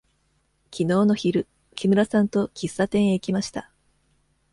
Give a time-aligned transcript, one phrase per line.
[0.71, 1.45] きのうの昼、
[1.75, 3.69] 木村さんと喫茶店へ行きました。